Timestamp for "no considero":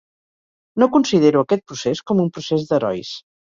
0.83-1.45